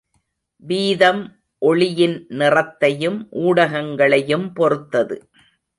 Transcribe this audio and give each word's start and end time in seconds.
வீதம் 0.63 1.21
ஒளியின் 1.61 2.17
நிறத்தையும் 2.29 3.19
ஊடகங்களையும் 3.41 4.53
பொறுத்தது. 4.53 5.17